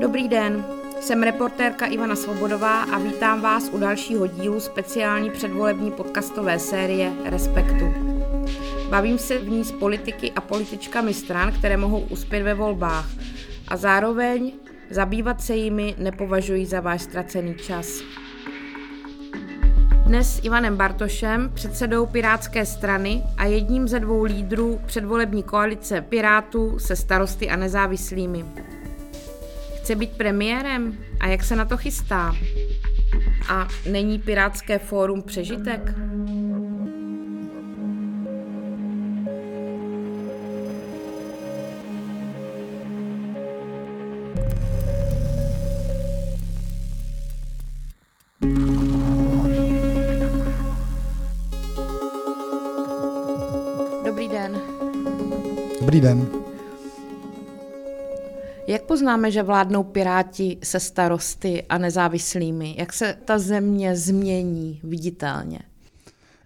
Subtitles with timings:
[0.00, 0.64] Dobrý den,
[1.00, 7.94] jsem reportérka Ivana Svobodová a vítám vás u dalšího dílu speciální předvolební podcastové série Respektu.
[8.90, 13.06] Bavím se v ní s politiky a političkami stran, které mohou uspět ve volbách
[13.68, 14.52] a zároveň
[14.90, 18.02] zabývat se jimi nepovažuji za váš ztracený čas.
[20.08, 26.78] Dnes s Ivanem Bartošem, předsedou Pirátské strany a jedním ze dvou lídrů předvolební koalice Pirátů
[26.78, 28.44] se starosty a nezávislými.
[29.76, 32.36] Chce být premiérem a jak se na to chystá?
[33.48, 35.94] A není Pirátské fórum přežitek?
[56.00, 56.28] Dobrý den.
[58.66, 62.74] Jak poznáme, že vládnou Piráti se starosty a nezávislými?
[62.78, 65.58] Jak se ta země změní viditelně?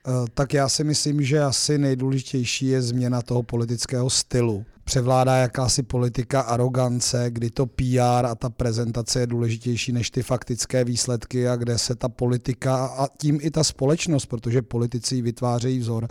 [0.09, 5.83] Eh, tak já si myslím, že asi nejdůležitější je změna toho politického stylu převládá jakási
[5.83, 11.57] politika arogance, kdy to PR a ta prezentace je důležitější než ty faktické výsledky a
[11.57, 16.09] kde se ta politika a tím i ta společnost, protože politici vytvářejí vzor,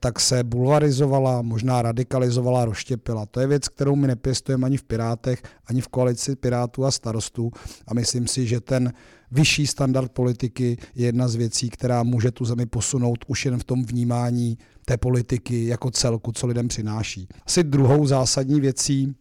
[0.00, 3.26] tak se bulvarizovala, možná radikalizovala, roštěpila.
[3.26, 7.50] To je věc, kterou my nepěstujeme ani v Pirátech, ani v koalici Pirátů a starostů
[7.86, 8.92] a myslím si, že ten
[9.30, 13.64] vyšší standard politiky je jedna z věcí, která může tu zemi posunout už jen v
[13.64, 17.28] tom vnímání té politiky jako celku, co lidem přináší.
[17.46, 19.14] Asi druhou zásadní věcí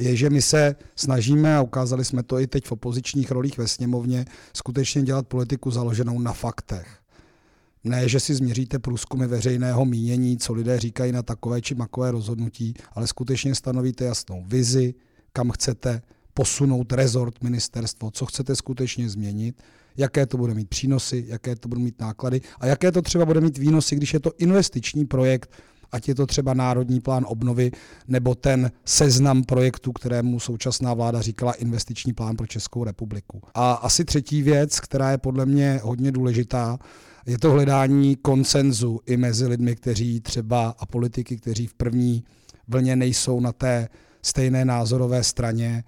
[0.00, 3.68] je, že my se snažíme, a ukázali jsme to i teď v opozičních rolích ve
[3.68, 6.98] sněmovně, skutečně dělat politiku založenou na faktech.
[7.84, 12.74] Ne, že si změříte průzkumy veřejného mínění, co lidé říkají na takové či makové rozhodnutí,
[12.92, 14.94] ale skutečně stanovíte jasnou vizi,
[15.32, 16.02] kam chcete
[16.38, 19.62] posunout rezort, ministerstvo, co chcete skutečně změnit,
[19.96, 22.40] jaké to bude mít přínosy, jaké to bude mít náklady?
[22.60, 25.50] A jaké to třeba bude mít výnosy, když je to investiční projekt,
[25.92, 27.70] ať je to třeba Národní plán obnovy
[28.08, 33.42] nebo ten seznam projektů, kterému současná vláda říkala investiční plán pro Českou republiku.
[33.54, 36.78] A asi třetí věc, která je podle mě hodně důležitá,
[37.26, 42.24] je to hledání konsenzu i mezi lidmi, kteří třeba a politiky, kteří v první
[42.68, 43.88] vlně nejsou na té
[44.22, 45.84] stejné názorové straně,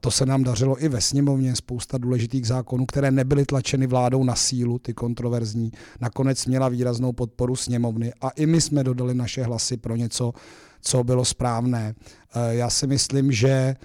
[0.00, 4.34] to se nám dařilo i ve sněmovně, spousta důležitých zákonů, které nebyly tlačeny vládou na
[4.34, 9.76] sílu, ty kontroverzní, nakonec měla výraznou podporu sněmovny a i my jsme dodali naše hlasy
[9.76, 10.32] pro něco,
[10.80, 11.94] co bylo správné.
[12.34, 13.76] Eh, já si myslím, že eh,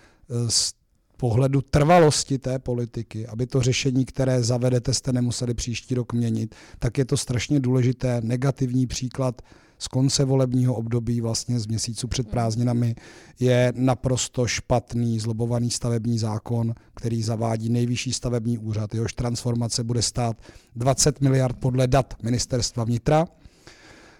[0.49, 0.73] z
[1.17, 6.97] pohledu trvalosti té politiky, aby to řešení, které zavedete, jste nemuseli příští rok měnit, tak
[6.97, 8.21] je to strašně důležité.
[8.23, 9.41] Negativní příklad
[9.77, 12.95] z konce volebního období, vlastně z měsíců před prázdninami,
[13.39, 18.93] je naprosto špatný, zlobovaný stavební zákon, který zavádí nejvyšší stavební úřad.
[18.93, 20.37] Jehož transformace bude stát
[20.75, 23.27] 20 miliard podle dat ministerstva vnitra,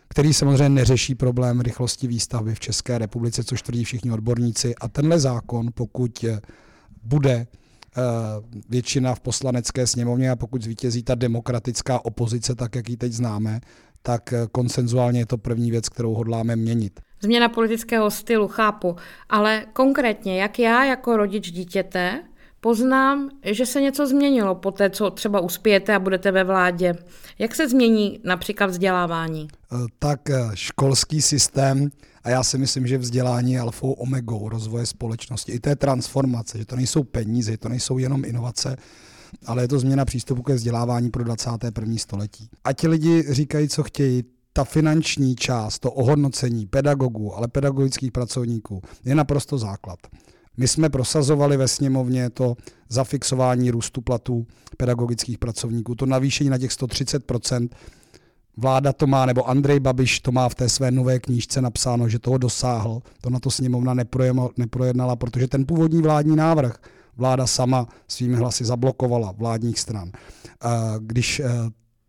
[0.10, 4.76] který samozřejmě neřeší problém rychlosti výstavby v České republice, což tvrdí všichni odborníci.
[4.76, 6.26] A tenhle zákon, pokud
[7.04, 8.02] bude eh,
[8.70, 13.62] většina v poslanecké sněmovně a pokud zvítězí ta demokratická opozice, tak jak ji teď známe,
[14.08, 17.00] tak eh, konsenzuálně je to první věc, kterou hodláme měnit.
[17.22, 18.96] Změna politického stylu, chápu,
[19.30, 22.24] ale konkrétně, jak já jako rodič dítěte
[22.62, 26.96] poznám, že se něco změnilo po té, co třeba uspějete a budete ve vládě.
[27.40, 29.48] Jak se změní například vzdělávání?
[29.48, 31.90] Eh, tak eh, školský systém,
[32.24, 36.66] a já si myslím, že vzdělání je alfou omegou rozvoje společnosti, i té transformace, že
[36.66, 38.78] to nejsou peníze, to nejsou jenom inovace,
[39.46, 41.98] ale je to změna přístupu ke vzdělávání pro 21.
[41.98, 42.50] století.
[42.64, 44.24] A ti lidi říkají, co chtějí,
[44.54, 50.00] ta finanční část, to ohodnocení pedagogů, ale pedagogických pracovníků je naprosto základ.
[50.58, 52.56] My jsme prosazovali ve sněmovně to
[52.90, 57.70] zafixování růstu platů pedagogických pracovníků, to navýšení na těch 130%
[58.60, 62.20] Vláda to má, nebo Andrej Babiš to má v té své nové knížce napsáno, že
[62.20, 63.02] toho dosáhl.
[63.22, 63.94] To na to sněmovna
[64.58, 66.78] neprojednala, protože ten původní vládní návrh
[67.18, 70.12] vláda sama svými hlasy zablokovala vládních stran.
[71.00, 71.50] Když eh,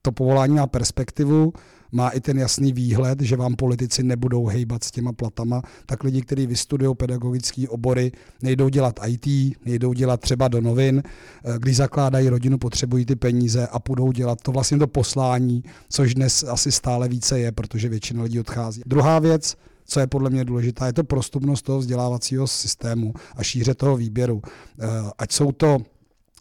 [0.02, 1.52] to povolání má perspektivu,
[1.92, 6.22] má i ten jasný výhled, že vám politici nebudou hejbat s těma platama, tak lidi,
[6.22, 8.12] kteří vystudují pedagogické obory,
[8.42, 13.66] nejdou dělat IT, nejdou dělat třeba do novin, eh, když zakládají rodinu, potřebují ty peníze
[13.66, 18.22] a půjdou dělat to vlastně to poslání, což dnes asi stále více je, protože většina
[18.22, 18.82] lidí odchází.
[18.86, 19.56] Druhá věc,
[19.88, 24.42] co je podle mě důležitá, je to prostupnost toho vzdělávacího systému a šíře toho výběru.
[24.44, 24.86] Eh,
[25.18, 25.78] ať jsou to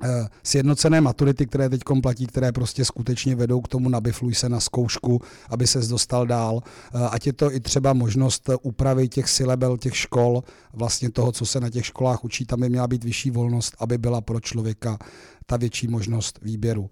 [0.04, 4.60] Eh, sjednocené maturity, které teď platí, které prostě skutečně vedou k tomu nabifluj se na
[4.60, 6.62] zkoušku, aby se dostal dál.
[6.64, 10.44] Eh, ať je to i třeba možnost úpravy těch silebel, těch škol,
[10.74, 13.98] vlastně toho, co se na těch školách učí, tam by měla být vyšší volnost, aby
[13.98, 14.98] byla pro člověka
[15.46, 16.90] ta větší možnost výběru.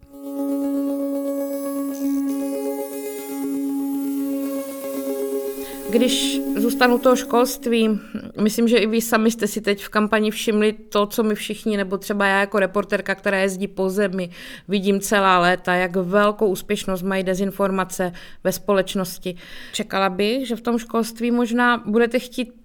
[5.95, 7.99] Když zůstanu toho školství,
[8.41, 11.77] myslím, že i vy sami jste si teď v kampani všimli to, co my všichni,
[11.77, 14.29] nebo třeba já jako reporterka, která jezdí po zemi,
[14.67, 18.11] vidím celá léta, jak velkou úspěšnost mají dezinformace
[18.43, 19.35] ve společnosti.
[19.73, 22.64] Čekala bych, že v tom školství možná budete chtít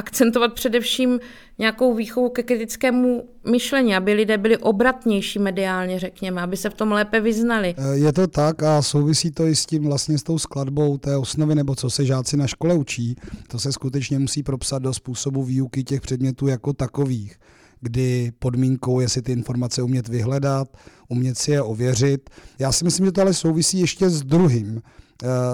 [0.00, 1.20] akcentovat především
[1.58, 6.92] nějakou výchovu ke kritickému myšlení, aby lidé byli obratnější mediálně, řekněme, aby se v tom
[6.92, 7.74] lépe vyznali.
[7.78, 11.16] Eh, je to tak a souvisí to i s tím vlastně s tou skladbou té
[11.16, 13.16] osnovy, nebo co se žáci na škole učí.
[13.48, 17.36] To se skutečně musí propsat do způsobu výuky těch předmětů jako takových
[17.80, 20.68] kdy podmínkou je si ty informace umět vyhledat,
[21.08, 22.30] umět si je ověřit.
[22.58, 24.82] Já si myslím, že to ale souvisí ještě s druhým,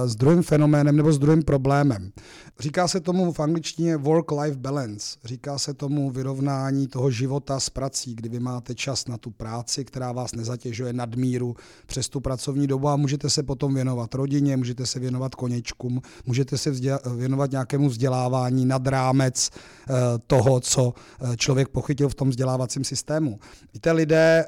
[0.06, 2.10] s druhým fenoménem nebo s druhým problémem.
[2.58, 5.18] Říká se tomu v angličtině work-life balance.
[5.24, 9.84] Říká se tomu vyrovnání toho života s prací, kdy vy máte čas na tu práci,
[9.84, 14.86] která vás nezatěžuje nadmíru přes tu pracovní dobu a můžete se potom věnovat rodině, můžete
[14.86, 16.70] se věnovat koněčkům, můžete se
[17.16, 19.92] věnovat nějakému vzdělávání nad rámec eh,
[20.26, 23.38] toho, co eh, člověk pochytil v tom vzdělávacím systému.
[23.74, 24.44] Víte, lidé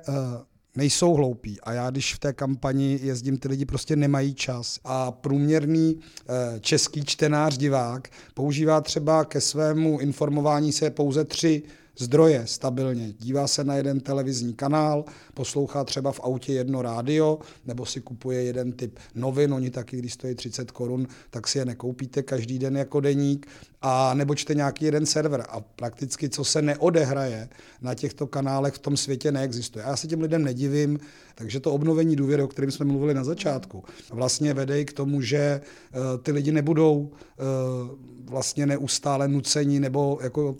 [0.78, 1.60] nejsou hloupí.
[1.60, 4.80] A já, když v té kampani jezdím, ty lidi prostě nemají čas.
[4.84, 11.62] A průměrný eh, český čtenář, divák používá třeba ke svému informování se pouze tři
[11.98, 13.12] zdroje stabilně.
[13.12, 15.04] Dívá se na jeden televizní kanál,
[15.34, 20.12] poslouchá třeba v autě jedno rádio, nebo si kupuje jeden typ novin, oni taky, když
[20.12, 23.46] stojí 30 korun, tak si je nekoupíte každý den jako deník,
[23.82, 25.44] a nebo čte nějaký jeden server.
[25.48, 27.48] A prakticky, co se neodehraje
[27.80, 29.84] na těchto kanálech v tom světě neexistuje.
[29.84, 30.98] A já se těm lidem nedivím,
[31.34, 35.60] takže to obnovení důvěry, o kterém jsme mluvili na začátku, vlastně vede k tomu, že
[35.60, 37.08] uh, ty lidi nebudou uh,
[38.24, 40.56] vlastně neustále nuceni nebo jako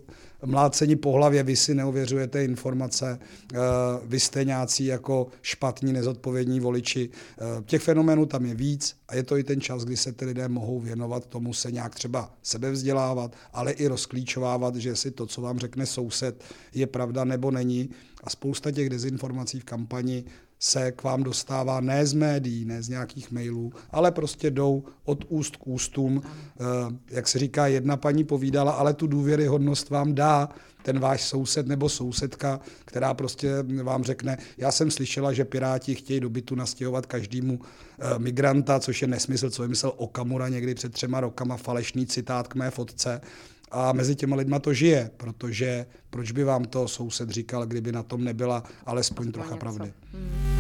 [0.47, 3.19] mlácení po hlavě, vy si neuvěřujete informace,
[3.55, 3.57] eh,
[4.05, 7.11] vy jste nějací jako špatní, nezodpovědní voliči.
[7.11, 10.25] Eh, těch fenoménů tam je víc a je to i ten čas, kdy se ty
[10.25, 15.41] lidé mohou věnovat tomu se nějak třeba sebevzdělávat, ale i rozklíčovávat, že si to, co
[15.41, 16.45] vám řekne soused,
[16.75, 17.91] je pravda nebo není.
[18.25, 20.25] A spousta těch dezinformací v kampani
[20.59, 25.25] se k vám dostává ne z médií, ne z nějakých mailů, ale prostě jdou od
[25.29, 26.23] úst k ústům.
[26.25, 26.65] Eh,
[27.11, 30.49] jak se říká, jedna paní povídala, ale tu důvěryhodnost vám dá
[30.83, 33.53] ten váš soused nebo sousedka, která prostě
[33.83, 39.03] vám řekne, já jsem slyšela, že Piráti chtějí do bytu nastěhovat každému eh, migranta, což
[39.03, 43.21] je nesmysl, co vymyslel Okamura někdy před třema rokama, falešný citát k mé fotce.
[43.71, 48.03] A mezi těma lidma to žije, protože proč by vám to soused říkal, kdyby na
[48.03, 49.61] tom nebyla alespoň trocha něco.
[49.61, 49.93] pravdy.
[50.13, 50.59] Hmm.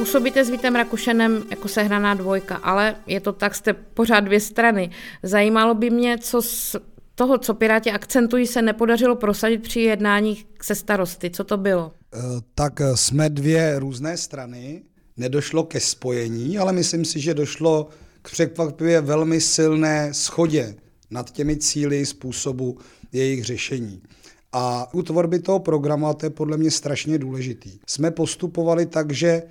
[0.00, 4.90] Působíte s Vítem Rakušenem jako sehraná dvojka, ale je to tak, jste pořád dvě strany.
[5.22, 6.76] Zajímalo by mě, co z
[7.14, 11.30] toho, co Piráti akcentují, se nepodařilo prosadit při jednáních se starosty.
[11.30, 11.92] Co to bylo?
[12.14, 12.18] Eh,
[12.54, 14.82] tak eh, jsme dvě různé strany.
[15.16, 17.88] Nedošlo ke spojení, ale myslím si, že došlo
[18.22, 20.74] k překvapivě velmi silné schodě
[21.10, 22.78] nad těmi cíly způsobu
[23.12, 24.02] jejich řešení.
[24.52, 29.12] A u tvorby toho programu, a to je podle mě strašně důležitý, jsme postupovali tak,
[29.12, 29.42] že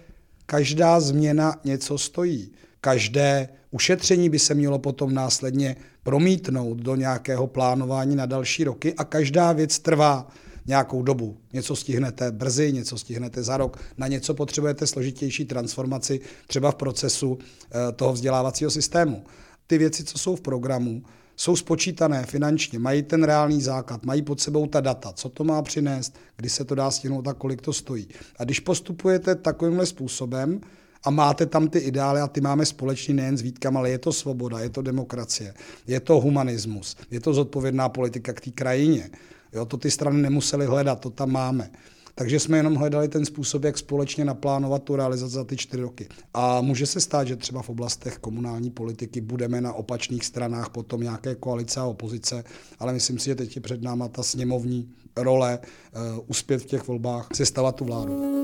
[0.46, 2.52] každá změna něco stojí.
[2.82, 9.04] Každé ušetření by se mělo potom následně promítnout do nějakého plánování na další roky a
[9.04, 10.28] každá věc trvá
[10.70, 11.38] nějakou dobu.
[11.54, 17.38] Něco stihnete brzy, něco stihnete za rok, na něco potřebujete složitější transformaci třeba v procesu
[17.40, 19.24] eh, toho vzdělávacího systému.
[19.68, 21.04] Ty věci, co jsou v programu,
[21.36, 25.62] jsou spočítané finančně, mají ten reálný základ, mají pod sebou ta data, co to má
[25.62, 28.08] přinést, kdy se to dá stihnout a kolik to stojí.
[28.38, 30.62] A když postupujete takovýmhle způsobem,
[31.04, 34.14] a máte tam ty ideály a ty máme společně nejen s Vítkam, ale je to
[34.14, 35.54] svoboda, je to demokracie,
[35.88, 39.10] je to humanismus, je to zodpovědná politika k té krajině.
[39.54, 41.72] Jo, to ty strany nemusely hledat, to tam máme.
[42.16, 46.08] Takže jsme jenom hledali ten způsob, jak společně naplánovat tu realizaci za ty čtyři roky.
[46.34, 51.02] A může se stát, že třeba v oblastech komunální politiky budeme na opačných stranách potom
[51.02, 52.44] nějaké koalice a opozice,
[52.80, 56.88] ale myslím si, že teď je před náma ta sněmovní role uh, uspět v těch
[56.88, 58.40] volbách, sestavovat tu vládu.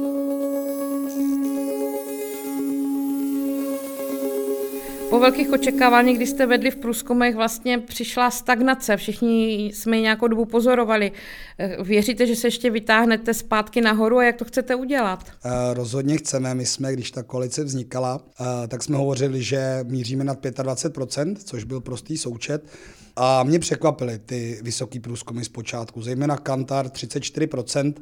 [5.16, 8.98] Po velkých očekávání, kdy jste vedli v průzkumech, vlastně přišla stagnace.
[8.98, 11.12] Všichni jsme ji nějakou dobu pozorovali.
[11.60, 15.24] Eh, věříte, že se ještě vytáhnete zpátky nahoru a jak to chcete udělat?
[15.24, 16.56] Uh, rozhodně chceme.
[16.56, 21.64] My jsme, když ta koalice vznikala, uh, tak jsme hovořili, že míříme nad 25%, což
[21.64, 22.68] byl prostý součet.
[23.16, 27.94] A mě překvapily ty vysoké průzkumy zpočátku, zejména Kantar 34%.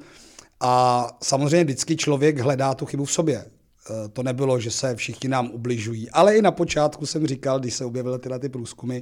[0.60, 3.46] A samozřejmě vždycky člověk hledá tu chybu v sobě.
[3.90, 6.10] Eh, to nebylo, že se všichni nám ubližují.
[6.10, 9.02] Ale i na počátku jsem říkal, když se objevily tyhle ty průzkumy,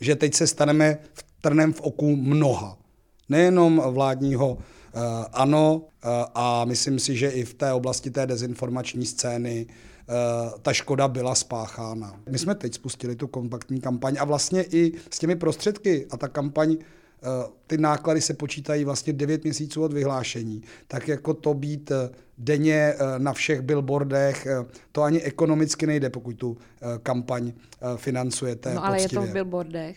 [0.00, 2.78] že teď se staneme v trnem v oku mnoha.
[3.28, 4.60] Nejenom vládního uh,
[5.32, 9.66] ano, uh, a myslím si, že i v té oblasti té dezinformační scény
[10.62, 12.20] ta škoda byla spáchána.
[12.30, 16.28] My jsme teď spustili tu kompaktní kampaň a vlastně i s těmi prostředky a ta
[16.28, 17.01] kampaň Eh,
[17.66, 22.74] ty náklady se počítají vlastně 9 měsíců od vyhlášení, tak jako to být eh, denně
[22.74, 24.46] eh, na všech billboardech,
[24.92, 26.56] to ani ekonomicky nejde, pokud tu
[27.02, 27.52] kampaň
[27.96, 28.74] financujete.
[28.74, 29.22] No ale poctivě.
[29.22, 29.96] je to v billboardech.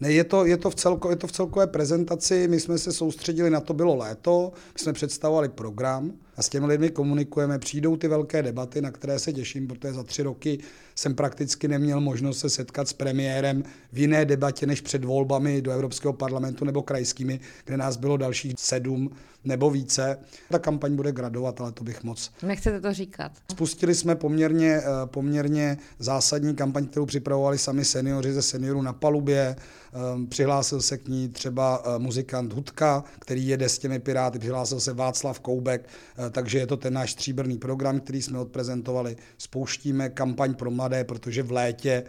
[0.00, 2.92] Ne, je to, je, to v celko, je to v celkové prezentaci, my jsme se
[2.92, 7.96] soustředili na to, bylo léto, my jsme představovali program a s těmi lidmi komunikujeme, přijdou
[7.96, 10.58] ty velké debaty, na které se těším, protože za tři roky
[10.94, 15.70] jsem prakticky neměl možnost se setkat s premiérem v jiné debatě než před volbami do
[15.70, 19.10] Evropského parlamentu nebo krajskými, kde nás bylo dalších sedm
[19.44, 20.18] nebo více.
[20.50, 22.30] Ta kampaň bude gradovat, ale to bych moc...
[22.42, 23.32] Nechcete to říkat.
[23.50, 29.56] Spustili jsme poměrně, eh, poměrně zásadní kampaň, kterou připravovali sami seniori ze seniorů na palubě.
[29.92, 34.80] Ehm, přihlásil se k ní třeba eh, muzikant Hudka, který jede s těmi Piráty, přihlásil
[34.80, 35.88] se Václav Koubek,
[36.26, 39.16] eh, takže je to ten náš stříbrný program, který jsme odprezentovali.
[39.38, 42.04] Spouštíme kampaň pro mladé, protože v létě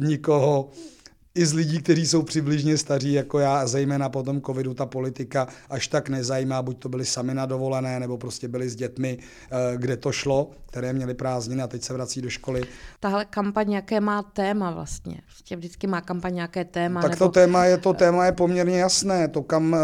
[0.00, 0.70] nikoho
[1.36, 4.86] i z lidí, kteří jsou přibližně staří jako já, a zejména po tom covidu ta
[4.86, 9.18] politika až tak nezajímá, buď to byli sami na dovolené, nebo prostě byli s dětmi,
[9.18, 12.62] eh, kde to šlo, které měli prázdniny a teď se vrací do školy.
[13.00, 15.20] Tahle kampaň jaké má téma vlastně?
[15.24, 17.02] Prostě vždycky má kampaň nějaké téma?
[17.02, 17.24] Tak nebo...
[17.24, 19.28] to téma je to téma je poměrně jasné.
[19.28, 19.78] To, kam eh,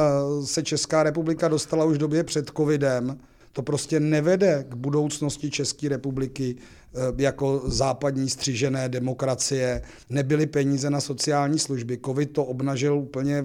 [0.47, 3.19] se Česká republika dostala už v době před covidem,
[3.52, 9.82] to prostě nevede k budoucnosti České republiky eh, jako západní střižené demokracie.
[10.11, 11.99] Nebyly peníze na sociální služby.
[12.04, 13.44] Covid to obnažil úplně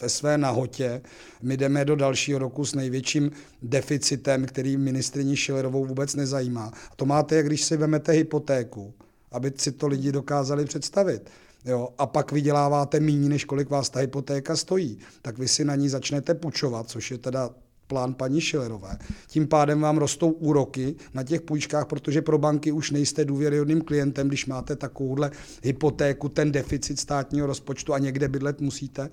[0.00, 1.02] ve své nahotě.
[1.42, 3.30] My jdeme do dalšího roku s největším
[3.62, 6.72] deficitem, který ministriní Šilerovou vůbec nezajímá.
[6.90, 8.94] A to máte, jak když si vemete hypotéku,
[9.32, 11.30] aby si to lidi dokázali představit.
[11.64, 15.74] Jo, a pak vyděláváte méně, než kolik vás ta hypotéka stojí, tak vy si na
[15.74, 17.50] ní začnete půjčovat, což je teda
[17.90, 18.98] plán paní Šilerové.
[19.26, 24.28] Tím pádem vám rostou úroky na těch půjčkách, protože pro banky už nejste důvěryhodným klientem,
[24.28, 25.30] když máte takovouhle
[25.62, 29.10] hypotéku, ten deficit státního rozpočtu a někde bydlet musíte.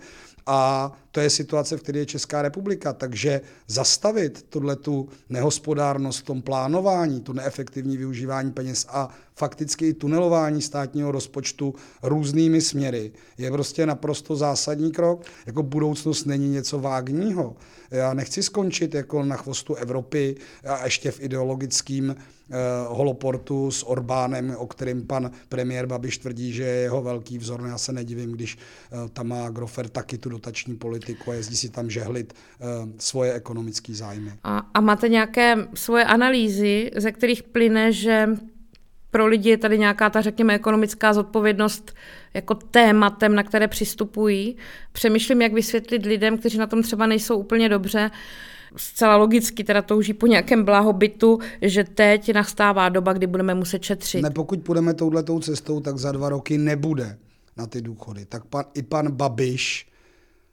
[0.48, 2.94] A to je situace, v které je Česká republika.
[2.94, 9.94] Takže zastavit tuhle tu nehospodárnost v tom plánování, to neefektivní využívání peněz a fakticky i
[9.94, 15.26] tunelování státního rozpočtu různými směry je prostě naprosto zásadní krok.
[15.46, 17.56] Jako budoucnost není něco vágního.
[17.92, 22.16] Já nechci skončit jako na chvostu Evropy a ještě v ideologickém
[22.88, 27.62] holoportu s Orbánem, o kterém pan premiér Babiš tvrdí, že je jeho velký vzor.
[27.62, 31.56] No já se nedivím, když eh, tam má Grofer taky tu dotační politiku a jezdí
[31.56, 32.66] si tam žehlit eh,
[32.98, 34.32] svoje ekonomické zájmy.
[34.44, 38.30] A, a máte nějaké svoje analýzy, ze kterých plyne, že
[39.12, 41.96] pro lidi je tady nějaká ta, řekněme, ekonomická zodpovědnost
[42.34, 44.58] jako tématem, na které přistupují.
[44.92, 48.12] Přemýšlím, jak vysvětlit lidem, kteří na tom třeba nejsou úplně dobře,
[48.78, 54.22] zcela logicky teda touží po nějakém blahobytu, že teď nastává doba, kdy budeme muset šetřit.
[54.22, 57.18] Ne, pokud půjdeme touhletou cestou, tak za dva roky nebude
[57.58, 58.26] na ty důchody.
[58.26, 59.88] Tak pan, i pan Babiš,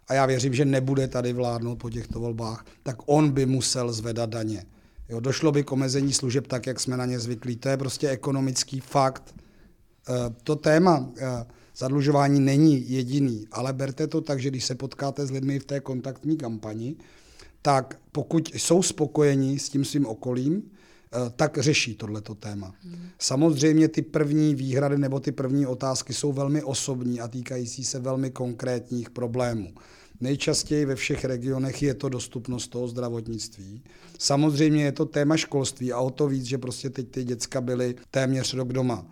[0.08, 4.30] a já věřím, že nebude tady vládnout po těchto volbách, tak on by musel zvedat
[4.30, 4.64] daně.
[5.08, 7.56] Jo, došlo by k omezení služeb tak, jak jsme na ně zvyklí.
[7.56, 9.34] To je prostě ekonomický fakt.
[10.08, 10.12] E,
[10.44, 15.30] to téma e, zadlužování není jediný, ale berte to tak, že když se potkáte s
[15.30, 16.96] lidmi v té kontaktní kampani,
[17.66, 22.74] tak pokud jsou spokojeni s tím svým okolím, e, tak řeší tohleto téma.
[22.82, 23.08] Hmm.
[23.18, 28.30] Samozřejmě ty první výhrady nebo ty první otázky jsou velmi osobní a týkající se velmi
[28.30, 29.72] konkrétních problémů.
[30.20, 33.82] Nejčastěji ve všech regionech je to dostupnost toho zdravotnictví.
[34.18, 37.94] Samozřejmě je to téma školství a o to víc, že prostě teď ty děcka byly
[38.10, 39.06] téměř rok doma.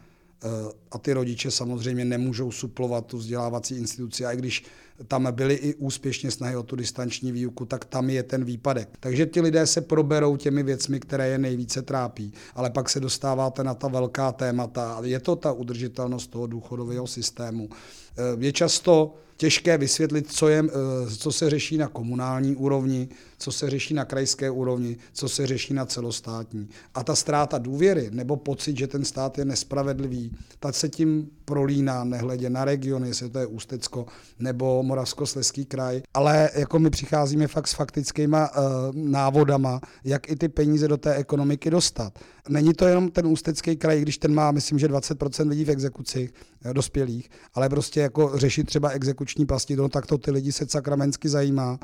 [0.45, 4.27] Eh, a ty rodiče samozřejmě nemůžou suplovat tu vzdělávací instituci.
[4.27, 4.65] A i když
[5.09, 8.89] tam byly i úspěšně snahy o tu distanční výuku, tak tam je ten výpadek.
[9.01, 12.33] Takže ti lidé se proberou těmi věcmi, které je nejvíce trápí.
[12.55, 15.01] Ale pak se dostáváte na ta velká témata.
[15.03, 17.69] Je to ta udržitelnost toho důchodového systému.
[18.17, 23.53] Eh, je často těžké vysvětlit, co, je, eh, co se řeší na komunální úrovni, co
[23.53, 26.69] se řeší na krajské úrovni, co se řeší na celostátní.
[26.95, 32.05] A ta ztráta důvěry nebo pocit, že ten stát je nespravedlivý, tak se tím prolíná,
[32.05, 34.07] nehledě na regiony, jestli to je Ústecko
[34.39, 36.03] nebo Moravskosleský kraj.
[36.15, 38.63] Ale jako my přicházíme fakt s faktickýma uh,
[38.95, 42.19] návodama, jak i ty peníze do té ekonomiky dostat.
[42.49, 46.31] Není to jenom ten Ústecký kraj, když ten má, myslím, že 20% lidí v exekucích.
[46.73, 51.29] Dospělých, ale prostě jako řešit třeba exekuční pasti, no tak to ty lidi se sakramensky
[51.29, 51.79] zajímá.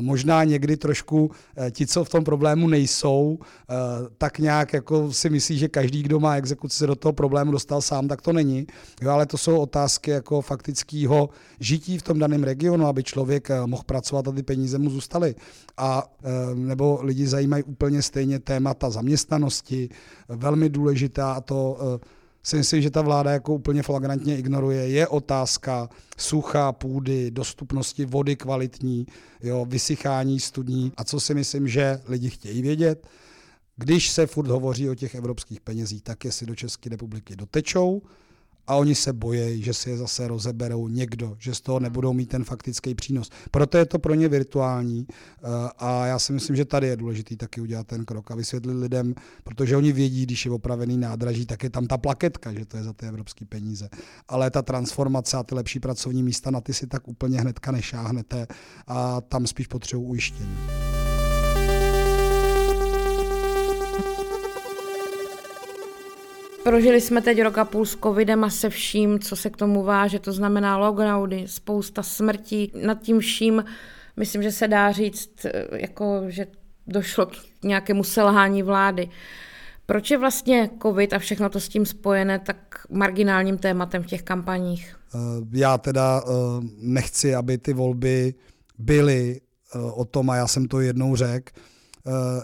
[0.00, 1.30] Možná někdy trošku
[1.70, 3.38] ti, co v tom problému nejsou,
[4.18, 7.82] tak nějak jako si myslí, že každý, kdo má exekuci, se do toho problému dostal
[7.82, 8.66] sám, tak to není.
[9.02, 11.28] Jo, ale to jsou otázky jako faktického
[11.60, 15.34] žití v tom daném regionu, aby člověk mohl pracovat a ty peníze mu zůstaly.
[15.76, 16.12] A
[16.54, 19.88] nebo lidi zajímají úplně stejně témata zaměstnanosti,
[20.28, 21.78] velmi důležitá a to
[22.42, 28.36] si myslím, že ta vláda jako úplně flagrantně ignoruje, je otázka sucha půdy, dostupnosti vody
[28.36, 29.06] kvalitní,
[29.42, 30.92] jo, vysychání studní.
[30.96, 33.06] A co si myslím, že lidi chtějí vědět,
[33.76, 38.02] když se furt hovoří o těch evropských penězích, tak jestli do České republiky dotečou,
[38.66, 42.28] a oni se bojí, že si je zase rozeberou někdo, že z toho nebudou mít
[42.28, 43.30] ten faktický přínos.
[43.50, 45.46] Proto je to pro ně virtuální eh,
[45.78, 49.14] a já si myslím, že tady je důležitý taky udělat ten krok a vysvětlit lidem,
[49.44, 52.82] protože oni vědí, když je opravený nádraží, tak je tam ta plaketka, že to je
[52.82, 53.88] za ty evropské peníze.
[54.28, 58.46] Ale ta transformace a ty lepší pracovní místa, na ty si tak úplně hnedka nešáhnete
[58.86, 60.91] a tam spíš potřebují ujištění.
[66.62, 69.82] Prožili jsme teď rok a půl s covidem a se vším, co se k tomu
[69.82, 72.72] váže, to znamená lockdowny, spousta smrtí.
[72.84, 73.64] Nad tím vším
[74.16, 76.46] myslím, že se dá říct, jako, že
[76.86, 79.08] došlo k nějakému selhání vlády.
[79.86, 84.22] Proč je vlastně covid a všechno to s tím spojené tak marginálním tématem v těch
[84.22, 84.96] kampaních?
[85.14, 85.18] Eh,
[85.52, 86.30] já teda eh,
[86.78, 88.34] nechci, aby ty volby
[88.78, 89.40] byly
[89.74, 91.52] eh, o tom, a já jsem to jednou řekl,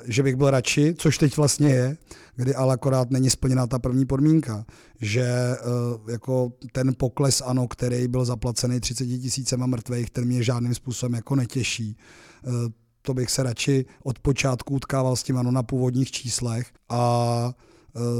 [0.04, 1.96] že bych byl radši, což teď vlastně je,
[2.36, 4.64] kdy ale akorát není splněna ta první podmínka,
[5.00, 5.56] že
[6.02, 11.14] uh, jako ten pokles ano, který byl zaplacený 30 tisícema mrtvých, ten mě žádným způsobem
[11.14, 11.96] jako netěší.
[12.46, 12.52] Uh,
[13.02, 16.66] to bych se radši od počátku utkával s tím ano na původních číslech.
[16.88, 17.52] A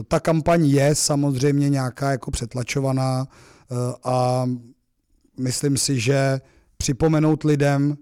[0.09, 3.29] ta kampaň je samozřejmě nějaká jako přetlačovaná
[4.05, 4.47] a
[5.39, 6.41] myslím si, že
[6.77, 7.97] připomenout lidem,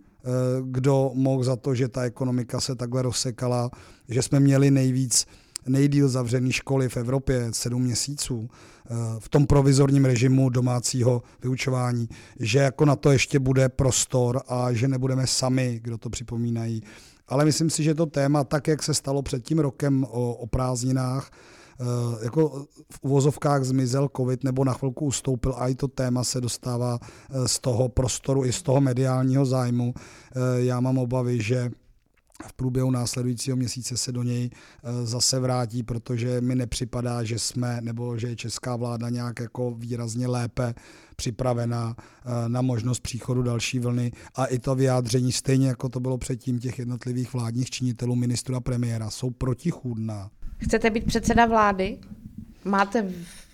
[0.63, 3.71] kdo mohl za to, že ta ekonomika se takhle rozsekala,
[4.09, 5.27] že jsme měli nejvíc
[5.69, 12.09] nejdíl zavřený školy v Evropě, sedm měsíců, eh, v tom provizorním režimu domácího vyučování,
[12.41, 16.83] že jako na to ještě bude prostor a že nebudeme sami, kdo to připomínají.
[17.29, 20.47] Ale myslím si, že to téma, tak jak se stalo před tím rokem o, o
[20.47, 21.56] prázdninách, eh,
[22.23, 26.99] jako v uvozovkách zmizel covid nebo na chvilku ustoupil a i to téma se dostává
[27.03, 29.95] eh, z toho prostoru i z toho mediálního zájmu.
[30.57, 31.71] Já mám obavy, že
[32.45, 37.81] v průběhu následujícího měsíce se do něj eh, zase vrátí, protože mi nepřipadá, že jsme,
[37.81, 40.75] nebo že je česká vláda nějak jako výrazně lépe
[41.17, 46.19] připravena eh, na možnost příchodu další vlny a i to vyjádření, stejně jako to bylo
[46.19, 50.31] předtím těch jednotlivých vládních činitelů, ministra a premiéra, jsou protichůdná.
[50.59, 51.99] Chcete být předseda vlády?
[52.65, 53.03] Máte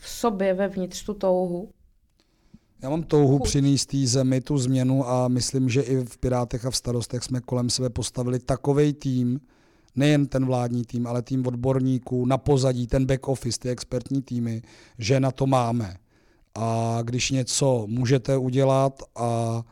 [0.00, 1.68] v sobě vevnitř tu touhu?
[2.82, 6.70] Já mám touhu přinést té zemi tu změnu a myslím, že i v Pirátech a
[6.70, 9.40] v starostech jsme kolem sebe postavili takový tým,
[9.96, 14.62] nejen ten vládní tým, ale tým odborníků na pozadí, ten back office, ty expertní týmy,
[14.98, 15.96] že na to máme.
[16.54, 19.62] A když něco můžete udělat a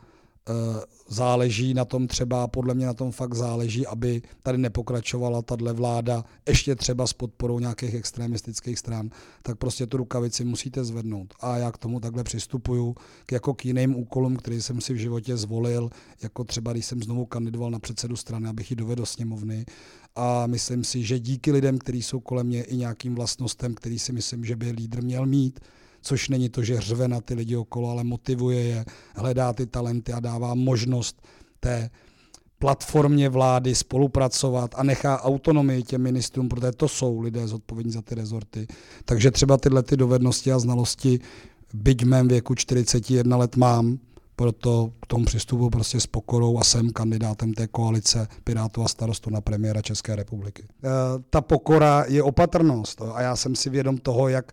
[1.07, 6.23] záleží na tom třeba, podle mě na tom fakt záleží, aby tady nepokračovala tahle vláda
[6.47, 9.09] ještě třeba s podporou nějakých extremistických stran,
[9.41, 11.33] tak prostě tu rukavici musíte zvednout.
[11.39, 14.97] A já k tomu takhle přistupuju k jako k jiným úkolům, který jsem si v
[14.97, 15.89] životě zvolil,
[16.23, 19.65] jako třeba když jsem znovu kandidoval na předsedu strany, abych ji dovedl do sněmovny.
[20.15, 24.11] A myslím si, že díky lidem, kteří jsou kolem mě, i nějakým vlastnostem, který si
[24.11, 25.59] myslím, že by lídr měl mít,
[26.01, 28.85] což není to, že řve na ty lidi okolo, ale motivuje je,
[29.15, 31.27] hledá ty talenty a dává možnost
[31.59, 31.89] té
[32.59, 38.15] platformě vlády spolupracovat a nechá autonomii těm ministrům, protože to jsou lidé zodpovědní za ty
[38.15, 38.67] rezorty.
[39.05, 41.19] Takže třeba tyhle ty dovednosti a znalosti,
[41.73, 43.99] byť v mém věku 41 let mám,
[44.35, 49.29] proto k tomu přistupu prostě s pokorou a jsem kandidátem té koalice Pirátů a starostu
[49.29, 50.63] na premiéra České republiky.
[50.63, 50.87] E,
[51.29, 54.51] ta pokora je opatrnost a já jsem si vědom toho, jak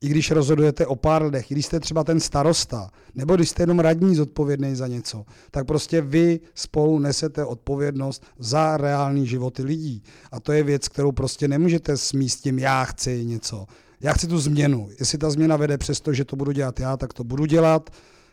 [0.00, 3.78] i když rozhodujete o pár lidech, když jste třeba ten starosta, nebo když jste jenom
[3.78, 10.02] radní zodpovědný za něco, tak prostě vy spolu nesete odpovědnost za reální životy lidí.
[10.32, 13.66] A to je věc, kterou prostě nemůžete smíst tím, já chci něco.
[14.00, 14.88] Já chci tu změnu.
[15.00, 17.90] Jestli ta změna vede přesto, že to budu dělat já, tak to budu dělat.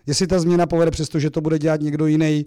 [0.08, 2.46] Jestli ta změna povede přesto, že to bude dělat někdo jiný,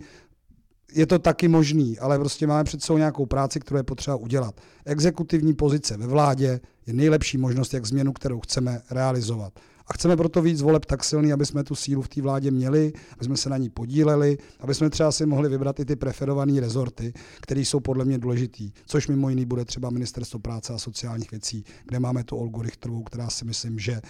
[0.93, 4.61] je to taky možný, ale prostě máme před sebou nějakou práci, kterou je potřeba udělat.
[4.85, 9.53] Exekutivní pozice ve vládě je nejlepší možnost, jak změnu, kterou chceme realizovat.
[9.89, 12.93] A chceme proto víc voleb tak silný, aby jsme tu sílu v té vládě měli,
[13.13, 16.61] aby jsme se na ní podíleli, aby jsme třeba si mohli vybrat i ty preferované
[16.61, 21.31] rezorty, které jsou podle mě důležitý, což mimo jiný bude třeba Ministerstvo práce a sociálních
[21.31, 24.01] věcí, kde máme tu Olgu Richterovou, která si myslím, že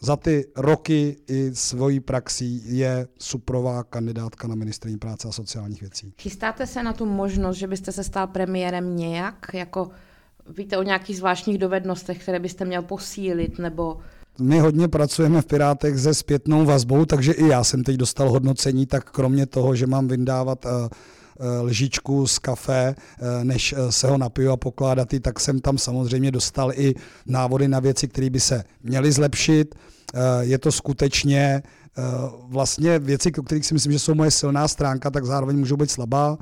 [0.00, 6.12] za ty roky i svojí praxí je suprová kandidátka na ministrní práce a sociálních věcí.
[6.20, 9.46] Chystáte se na tu možnost, že byste se stal premiérem nějak?
[9.52, 9.90] Jako
[10.56, 13.98] víte o nějakých zvláštních dovednostech, které byste měl posílit nebo
[14.40, 18.86] my hodně pracujeme v Pirátech se zpětnou vazbou, takže i já jsem teď dostal hodnocení,
[18.86, 20.70] tak kromě toho, že mám vyndávat uh,
[21.62, 22.94] lžičku z kafe,
[23.42, 26.94] než se ho napiju a pokládat ji, tak jsem tam samozřejmě dostal i
[27.26, 29.74] návody na věci, které by se měly zlepšit.
[30.40, 31.62] Je to skutečně
[32.48, 35.90] vlastně věci, o kterých si myslím, že jsou moje silná stránka, tak zároveň můžou být
[35.90, 36.38] slabá.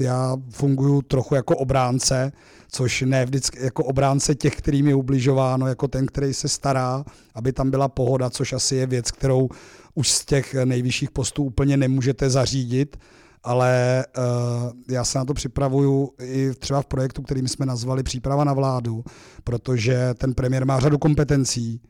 [0.00, 2.32] Já funguji trochu jako obránce,
[2.72, 7.52] což ne vždycky jako obránce těch, kterým je ubližováno, jako ten, který se stará, aby
[7.52, 9.48] tam byla pohoda, což asi je věc, kterou
[9.94, 12.96] už z těch nejvyšších postů úplně nemůžete zařídit,
[13.42, 18.44] ale uh, já se na to připravuju i třeba v projektu, který jsme nazvali Příprava
[18.44, 19.04] na vládu,
[19.44, 21.80] protože ten premiér má řadu kompetencí,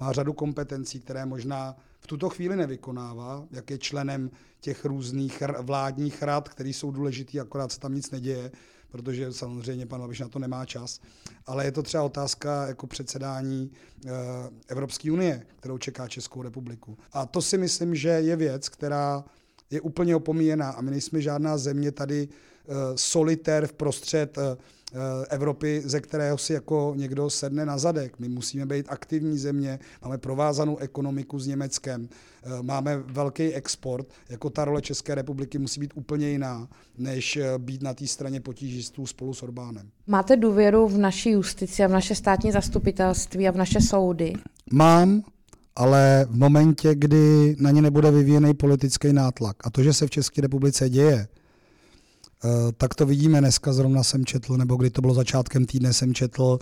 [0.00, 6.22] má řadu kompetencí, které možná v tuto chvíli nevykonává, jak je členem těch různých vládních
[6.22, 8.50] rad, které jsou důležitý, akorát se tam nic neděje,
[8.90, 11.00] protože samozřejmě pan Babiš na to nemá čas.
[11.46, 13.70] Ale je to třeba otázka jako předsedání
[14.06, 14.10] eh,
[14.68, 16.98] Evropské unie, kterou čeká Českou republiku.
[17.12, 19.24] A to si myslím, že je věc, která
[19.70, 24.44] je úplně opomíjená a my nejsme žádná země tady uh, solitér v prostřed uh,
[25.28, 28.18] Evropy, ze kterého si jako někdo sedne na zadek.
[28.18, 32.08] My musíme být aktivní země, máme provázanou ekonomiku s Německem,
[32.62, 37.94] máme velký export, jako ta role České republiky musí být úplně jiná, než být na
[37.94, 39.90] té straně potížistů spolu s Orbánem.
[40.06, 44.32] Máte důvěru v naší justici a v naše státní zastupitelství a v naše soudy?
[44.72, 45.22] Mám,
[45.76, 50.10] ale v momentě, kdy na ně nebude vyvíjený politický nátlak a to, že se v
[50.10, 55.14] České republice děje, eh, tak to vidíme dneska, zrovna jsem četl, nebo kdy to bylo
[55.14, 56.58] začátkem týdne, jsem četl,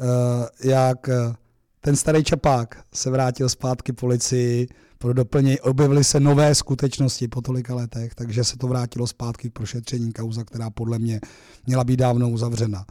[0.00, 1.34] eh, jak eh,
[1.80, 5.60] ten starý čapák se vrátil zpátky policii pro doplnění.
[5.60, 10.44] Objevily se nové skutečnosti po tolika letech, takže se to vrátilo zpátky k prošetření kauza,
[10.44, 11.20] která podle mě
[11.66, 12.84] měla být dávno uzavřena.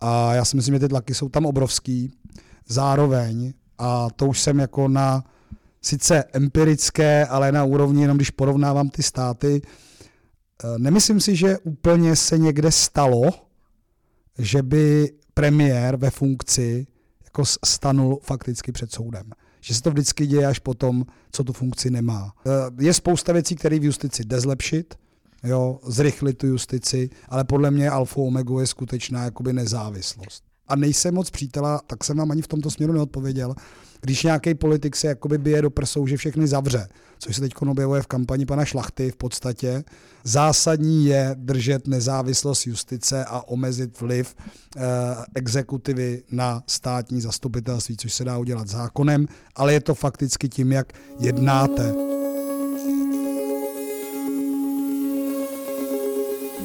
[0.00, 2.12] A já si myslím, že ty tlaky jsou tam obrovský.
[2.68, 5.24] Zároveň a to už jsem jako na
[5.82, 12.16] sice empirické, ale na úrovni, jenom když porovnávám ty státy, eh, nemyslím si, že úplně
[12.16, 13.30] se někde stalo,
[14.38, 16.86] že by premiér ve funkci
[17.24, 19.30] jako stanul fakticky před soudem.
[19.60, 22.32] Že se to vždycky děje až potom, co tu funkci nemá.
[22.46, 22.50] Eh,
[22.84, 24.94] je spousta věcí, které v justici jde zlepšit,
[25.44, 31.14] jo, zrychlit tu justici, ale podle mě alfa omega je skutečná jakoby nezávislost a nejsem
[31.14, 33.54] moc přítela, tak jsem vám ani v tomto směru neodpověděl,
[34.00, 38.02] když nějaký politik se jakoby bije do prsou, že všechny zavře, což se teď objevuje
[38.02, 39.84] v kampani pana Šlachty v podstatě,
[40.24, 44.34] zásadní je držet nezávislost justice a omezit vliv
[44.76, 44.80] eh,
[45.34, 49.26] exekutivy na státní zastupitelství, což se dá udělat zákonem,
[49.56, 52.07] ale je to fakticky tím, jak jednáte.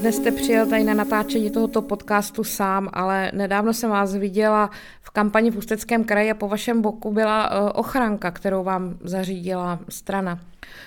[0.04, 4.70] Dnes jste přijel tady na natáčení tohoto podcastu sám, ale nedávno jsem vás viděla
[5.02, 9.80] v kampani v Ústeckém kraji a po vašem boku byla eh, ochranka, kterou vám zařídila
[9.90, 10.40] strana.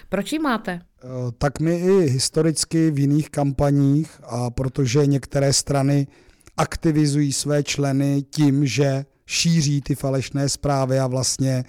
[0.08, 0.72] Proč ji máte?
[0.72, 6.06] Eh, tak my i historicky v jiných kampaních, a protože některé strany
[6.56, 11.64] aktivizují své členy tím, že šíří ty falešné zprávy a vlastně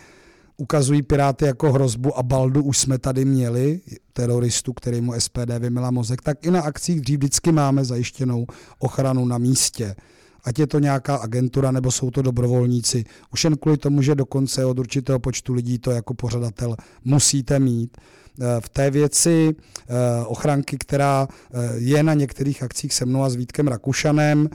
[0.58, 3.82] ukazují Piráty jako hrozbu a Baldu už jsme tady měli,
[4.14, 8.46] teroristu, který mu SPD vymila mozek, tak i na akcích dřív vždycky máme zajištěnou
[8.80, 9.96] ochranu na místě.
[10.44, 13.04] Ať je to nějaká agentura nebo jsou to dobrovolníci.
[13.34, 17.98] Už jen kvůli tomu, že dokonce od určitého počtu lidí to jako pořadatel musíte mít.
[18.42, 23.30] Eh, v té věci eh, ochranky, která eh, je na některých akcích se mnou a
[23.30, 24.50] s Vítkem Rakušanem,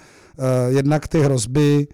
[0.68, 1.86] jednak ty hrozby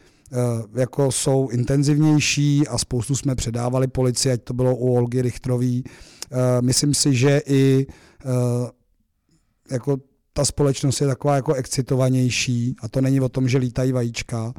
[0.74, 5.84] jako jsou intenzivnější a spoustu jsme předávali policii, ať to bylo u Olgy Richtrový.
[6.32, 7.86] Eh, myslím si, že i
[8.24, 8.70] eh,
[9.70, 9.96] jako
[10.32, 14.52] ta společnost je taková jako excitovanější a to není o tom, že lítají vajíčka,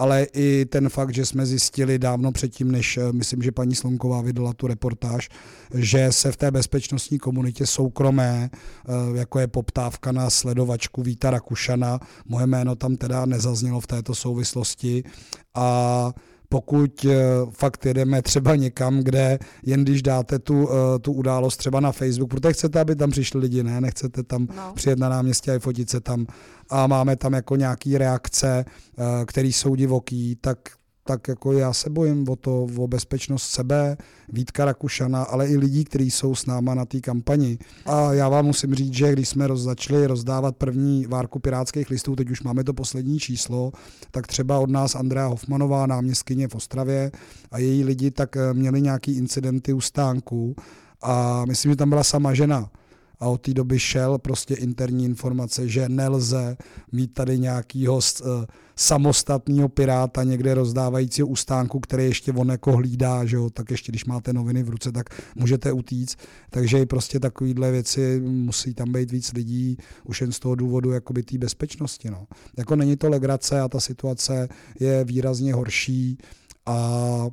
[0.00, 4.20] ale i ten fakt, že jsme zjistili dávno předtím, než eh, myslím, že paní Slonková
[4.20, 5.28] vydala tu reportáž,
[5.74, 12.00] že se v té bezpečnostní komunitě soukromé, eh, jako je poptávka na sledovačku Víta Rakušana,
[12.28, 15.04] moje jméno tam teda nezaznělo v této souvislosti
[15.54, 16.12] a
[16.52, 17.16] pokud eh,
[17.50, 22.30] fakt jedeme třeba někam, kde jen když dáte tu, eh, tu událost třeba na Facebook,
[22.30, 24.72] protože chcete, aby tam přišli lidi, ne, nechcete tam no.
[24.74, 26.26] přijet na náměstí a fotit se tam
[26.70, 30.58] a máme tam jako nějaký reakce, eh, které jsou divoký, tak
[31.04, 33.96] tak jako já se bojím o to, o bezpečnost sebe,
[34.32, 37.58] Vítka Rakušana, ale i lidí, kteří jsou s náma na té kampani.
[37.86, 42.16] A já vám musím říct, že když jsme roz, začali rozdávat první várku pirátských listů,
[42.16, 43.72] teď už máme to poslední číslo,
[44.10, 47.10] tak třeba od nás Andrea Hofmanová, náměstkyně v Ostravě
[47.50, 50.54] a její lidi tak eh, měli nějaký incidenty u stánku
[51.02, 52.70] a myslím, že tam byla sama žena
[53.20, 56.56] a od té doby šel prostě interní informace, že nelze
[56.92, 58.00] mít tady nějakýho uh,
[58.76, 64.04] samostatného piráta někde rozdávajícího ustánku, který ještě on jako hlídá, že jo, tak ještě když
[64.04, 66.18] máte noviny v ruce, tak můžete utíct.
[66.50, 70.90] Takže i prostě takovéhle věci musí tam být víc lidí, už jen z toho důvodu
[70.90, 72.10] jakoby té bezpečnosti.
[72.10, 72.26] No.
[72.56, 74.48] Jako není to legrace a ta situace
[74.80, 76.18] je výrazně horší
[76.70, 77.30] a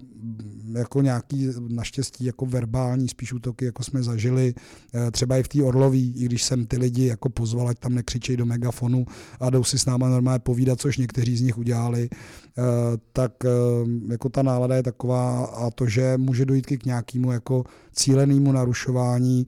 [0.73, 4.53] jako nějaký naštěstí jako verbální spíš útoky, jako jsme zažili
[4.93, 7.95] eh, třeba i v té Orloví, i když jsem ty lidi jako pozval, ať tam
[7.95, 9.05] nekřičej do megafonu
[9.39, 12.61] a jdou si s náma normálně povídat, což někteří z nich udělali, eh,
[13.13, 13.49] tak eh,
[14.11, 19.45] jako ta nálada je taková a to, že může dojít k nějakému jako cílenému narušování,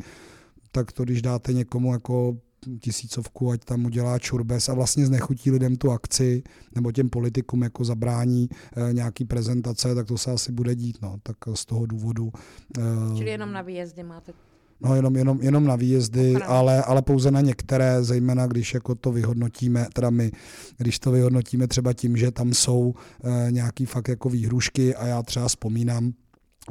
[0.72, 2.38] tak to, když dáte někomu jako
[2.80, 6.44] tisícovku, ať tam udělá čurbes a vlastně znechutí lidem tu akci
[6.76, 8.50] nebo těm politikům jako zabrání
[8.90, 10.98] e, nějaký prezentace, tak to se asi bude dít.
[11.02, 11.16] No.
[11.24, 12.32] Tak z toho důvodu.
[12.78, 14.34] E, Čili jenom na výjezdy máte
[14.82, 19.12] No jenom, jenom, jenom na výjezdy, ale, ale pouze na některé, zejména když jako to
[19.12, 20.32] vyhodnotíme, teda my,
[20.78, 22.94] když to vyhodnotíme třeba tím, že tam jsou
[23.24, 26.14] e, nějaký fakt jako výhrušky a já třeba vzpomínám,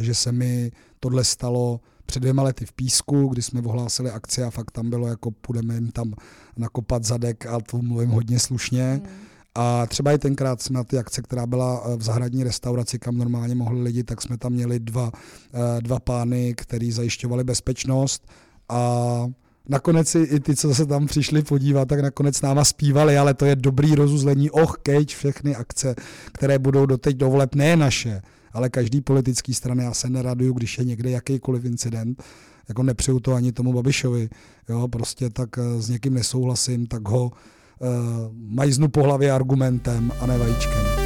[0.00, 4.50] že se mi tohle stalo před dvěma lety v Písku, kdy jsme ohlásili akci a
[4.50, 6.14] fakt tam bylo jako půjdeme jim tam
[6.56, 9.00] nakopat zadek a to mluvím hodně slušně.
[9.02, 9.10] Mm.
[9.54, 13.18] A třeba i tenkrát jsme na ty akce, která byla eh, v zahradní restauraci, kam
[13.18, 18.28] normálně mohli lidi, tak jsme tam měli dva, eh, dva pány, který zajišťovali bezpečnost
[18.68, 19.26] a
[19.68, 23.44] nakonec i ty, co se tam přišli podívat, tak nakonec s náma zpívali, ale to
[23.44, 25.94] je dobrý rozuzlení, och, kejč, všechny akce,
[26.32, 30.78] které budou doteď do voleb, ne naše, ale každý politický strany, já se neraduju, když
[30.78, 32.22] je někde jakýkoliv incident,
[32.68, 34.28] jako nepřeju to ani tomu Babišovi,
[34.68, 37.88] jo, prostě tak eh, s někým nesouhlasím, tak ho uh,
[38.32, 40.98] majznu po hlavě argumentem a ne vajíčkem.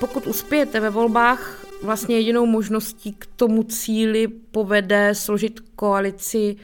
[0.00, 6.56] Pokud uspějete ve volbách, vlastně jedinou možností k tomu cíli povede složit koalici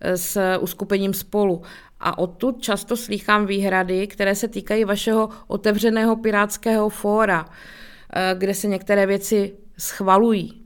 [0.00, 1.62] eh, s uskupením spolu.
[2.00, 7.46] A odtud často slýchám výhrady, které se týkají vašeho otevřeného pirátského fóra,
[8.12, 10.64] eh, kde se některé věci schvalují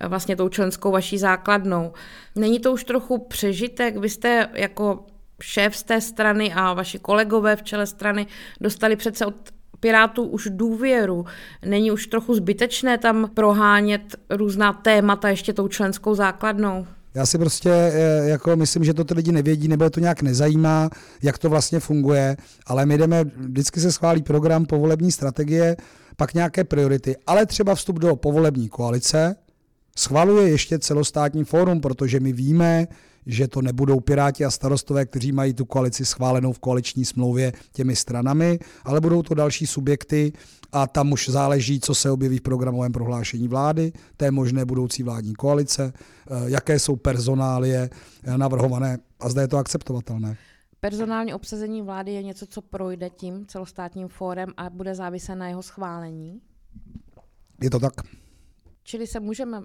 [0.00, 1.92] eh, vlastně tou členskou vaší základnou.
[2.34, 3.96] Není to už trochu přežitek?
[3.96, 5.06] Vy jste jako
[5.42, 8.26] šéf z té strany a vaši kolegové v čele strany
[8.60, 9.34] dostali přece od
[9.80, 11.26] Pirátů už důvěru.
[11.64, 16.86] Není už trochu zbytečné tam prohánět různá témata ještě tou členskou základnou?
[17.14, 20.22] Já si prostě eh, jako myslím, že to ty lidi nevědí, nebo je to nějak
[20.22, 20.90] nezajímá,
[21.22, 25.76] jak to vlastně funguje, ale my jdeme, vždycky se schválí program povolební strategie,
[26.16, 29.36] pak nějaké priority, ale třeba vstup do povolební koalice,
[29.96, 32.86] schvaluje ještě celostátní fórum, protože my víme,
[33.26, 37.96] že to nebudou Piráti a starostové, kteří mají tu koalici schválenou v koaliční smlouvě těmi
[37.96, 40.32] stranami, ale budou to další subjekty
[40.72, 45.34] a tam už záleží, co se objeví v programovém prohlášení vlády, té možné budoucí vládní
[45.34, 47.90] koalice, eh, jaké jsou personálie
[48.24, 50.36] eh, navrhované a zde je to akceptovatelné.
[50.80, 55.62] Personální obsazení vlády je něco, co projde tím celostátním fórem a bude záviset na jeho
[55.62, 56.40] schválení?
[57.62, 57.92] Je to tak.
[58.82, 59.62] Čili se můžeme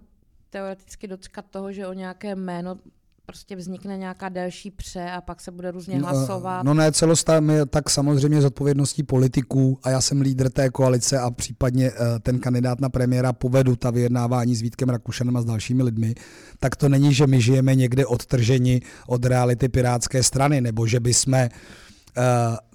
[0.49, 2.79] teoreticky dočkat toho, že o nějaké jméno
[3.25, 6.63] prostě vznikne nějaká delší pře a pak se bude různě no, hlasovat.
[6.63, 11.31] No ne, celostátně tak samozřejmě z odpovědností politiků a já jsem lídr té koalice a
[11.31, 15.83] případně uh, ten kandidát na premiéra povedu ta vyjednávání s Vítkem Rakušanem a s dalšími
[15.83, 16.15] lidmi,
[16.59, 21.13] tak to není, že my žijeme někde odtrženi od reality pirátské strany, nebo že by
[21.13, 22.23] jsme uh,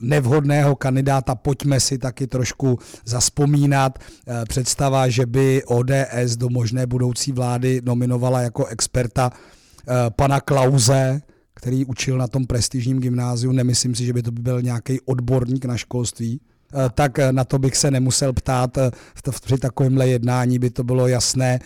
[0.00, 3.98] nevhodného kandidáta, pojďme si taky trošku zaspomínat.
[3.98, 9.57] Uh, představa, že by ODS do možné budoucí vlády nominovala jako experta Eh,
[10.16, 11.20] pana Klauze,
[11.58, 15.76] který učil na tom prestižním gymnáziu, nemyslím si, že by to byl nějaký odborník na
[15.76, 18.78] školství, eh, tak eh, na to bych se nemusel ptát.
[19.42, 21.58] Při takovémhle jednání by to bylo jasné,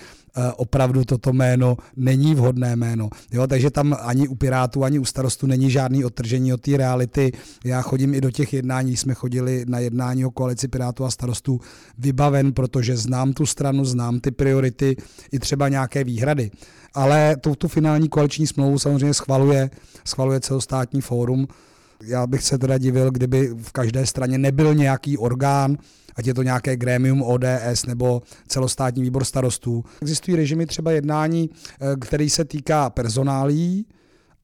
[0.56, 3.08] opravdu toto jméno není vhodné jméno.
[3.32, 7.32] Jo, takže tam ani u Pirátů, ani u starostu není žádný odtržení od té reality.
[7.64, 11.60] Já chodím i do těch jednání, jsme chodili na jednání o koalici Pirátů a starostů
[11.98, 14.96] vybaven, protože znám tu stranu, znám ty priority
[15.32, 16.50] i třeba nějaké výhrady
[16.94, 19.70] ale tu, tu finální koaliční smlouvu samozřejmě schvaluje,
[20.04, 21.48] schvaluje celostátní fórum.
[22.04, 25.76] Já bych se teda divil, kdyby v každé straně nebyl nějaký orgán,
[26.16, 29.84] ať je to nějaké grémium ODS nebo celostátní výbor starostů.
[30.02, 33.86] Existují režimy třeba jednání, eh, který se týká personálí,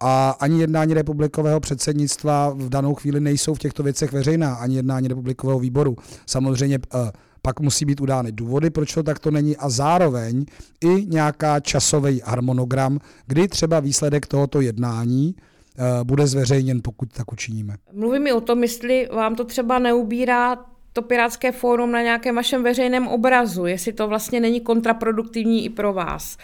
[0.01, 5.09] a ani jednání republikového předsednictva v danou chvíli nejsou v těchto věcech veřejná, ani jednání
[5.09, 5.97] republikového výboru.
[6.27, 7.01] Samozřejmě uh,
[7.43, 10.45] pak musí být udány důvody, proč to takto není a zároveň
[10.81, 15.35] i nějaká časový harmonogram, kdy třeba výsledek tohoto jednání
[16.05, 17.75] bude zveřejněn, pokud tak učiníme.
[17.93, 20.57] Mluvím mi o tom, jestli vám to třeba neubírá
[20.93, 25.93] to Pirátské fórum na nějakém vašem veřejném obrazu, jestli to vlastně není kontraproduktivní i pro
[25.93, 26.37] vás.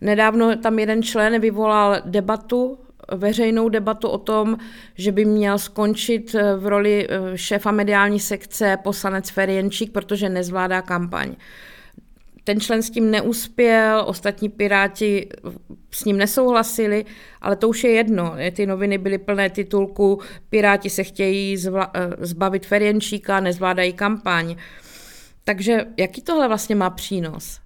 [0.00, 2.78] Nedávno tam jeden člen vyvolal debatu
[3.12, 4.58] veřejnou debatu o tom,
[4.94, 10.82] že by měl skončit eh, v roli eh, šéfa mediální sekce poslanec Ferienčík, protože nezvládá
[10.82, 11.34] kampaň.
[12.48, 15.28] Ten člen s tím neuspěl, ostatní piráti
[15.90, 17.04] s ním nesouhlasili,
[17.40, 18.34] ale to už je jedno.
[18.52, 24.56] Ty noviny byly plné titulku Piráti se chtějí zvla- eh, zbavit Ferienčíka, nezvládají kampaň.
[25.44, 27.60] Takže jaký tohle vlastně má přínos?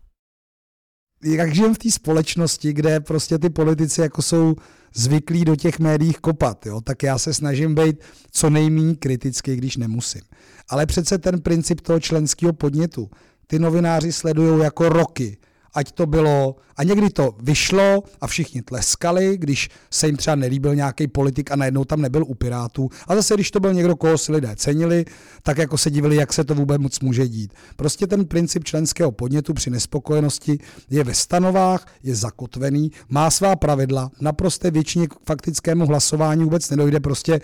[1.25, 4.55] Jak žijem v té společnosti, kde prostě ty politici jako jsou
[4.95, 6.81] zvyklí do těch médií kopat, jo?
[6.81, 7.97] tak já se snažím být
[8.31, 10.23] co nejméně kritický, když nemusím.
[10.69, 13.11] Ale přece ten princip toho členského podnětu,
[13.53, 15.37] ty novináři sledují jako roky
[15.75, 20.75] ať to bylo, a někdy to vyšlo a všichni tleskali, když se jim třeba nelíbil
[20.75, 22.89] nějaký politik a najednou tam nebyl u Pirátů.
[23.07, 25.05] A zase, když to byl někdo, koho si lidé cenili,
[25.43, 27.55] tak jako se divili, jak se to vůbec moc může dít.
[27.77, 30.59] Prostě ten princip členského podnětu při nespokojenosti
[30.91, 37.01] je ve stanovách, je zakotvený, má svá pravidla, naprosté většině k faktickému hlasování vůbec nedojde,
[37.01, 37.41] prostě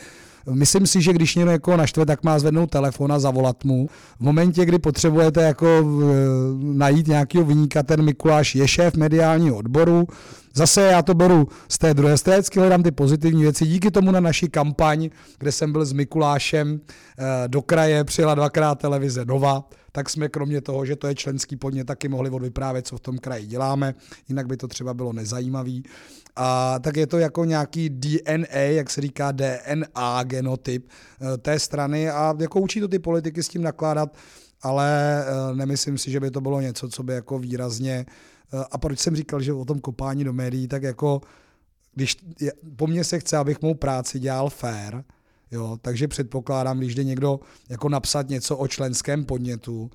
[0.50, 3.88] Myslím si, že když někdo jako naštve, tak má zvednout telefon a zavolat mu.
[4.16, 5.84] V momentě, kdy potřebujete jako e,
[6.62, 10.06] najít nějakého vyníka, ten Mikuláš je šéf mediálního odboru,
[10.54, 13.66] Zase já to beru z té druhé strany, hledám ty pozitivní věci.
[13.66, 16.80] Díky tomu na naší kampaň, kde jsem byl s Mikulášem
[17.44, 19.64] e, do kraje, přijela dvakrát televize Nova,
[19.98, 23.18] tak jsme kromě toho, že to je členský podnět, taky mohli odvyprávět, co v tom
[23.18, 23.94] kraji děláme,
[24.28, 25.82] jinak by to třeba bylo nezajímavý.
[26.36, 32.10] A tak je to jako nějaký DNA, jak se říká DNA genotyp eh, té strany
[32.10, 34.16] a jako učí to ty politiky s tím nakládat,
[34.62, 34.88] ale
[35.22, 38.98] eh, nemyslím si, že by to bylo něco, co by jako výrazně eh, a proč
[38.98, 41.20] jsem říkal, že o tom kopání do médií, tak jako
[41.94, 42.16] když
[42.76, 45.02] po mně se chce, abych mou práci dělal fair,
[45.50, 49.90] jo, takže předpokládám, když jde někdo jako napsat něco o členském podnětu,